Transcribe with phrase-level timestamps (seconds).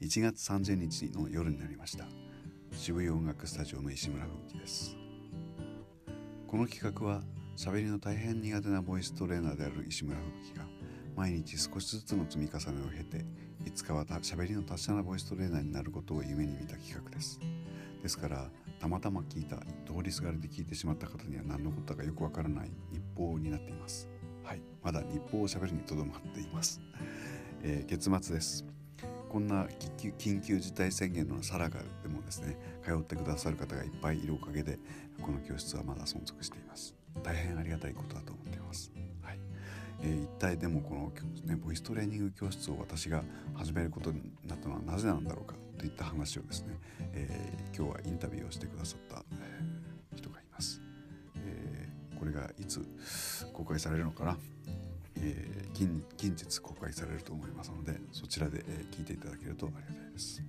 [0.00, 2.04] 1月30日の夜になりました。
[2.70, 4.96] 渋谷音楽スタジオの石村吹雪です。
[6.46, 7.22] この企画は
[7.56, 10.66] 喋りの大変苦手なボイストレーナーである石村吹雪が
[11.16, 13.24] 毎日少しずつの積み重ねを経て
[13.66, 17.40] いつかは喋りの達者なボイストレーナーになることを夢に見た企画です。
[18.00, 24.08] ですからたまたま聞いた通りすがりで聞いてしまった方には何のことかよくわからない日報になっています。
[24.44, 24.62] はい。
[24.80, 26.80] まだ日報を喋りにとどまっています、
[27.64, 28.77] えー、月末です。
[29.28, 29.66] こんな
[29.98, 34.78] 緊急事態宣言のさらがでもですね通ってくださる方がいっぱいいるおかげで
[35.20, 36.94] この教室はまだ存続しています。
[37.22, 38.92] 大変ありがたいことだと思っています。
[39.22, 39.38] はい。
[40.02, 41.12] えー、一体でもこの、
[41.44, 43.22] ね、ボイストレーニング教室を私が
[43.54, 46.76] 始めることになったのはなぜなんだろうかといった話をですね、
[47.12, 49.24] えー、今日はインタビューをしてくださった、
[50.16, 50.80] 人がいます、
[51.44, 52.84] えー、これがいつ
[53.52, 54.36] 公開されるのかな、
[55.22, 60.42] えー、近近日公開されると思いますのでそちらで、えー、聞いていただけるとありがたいです。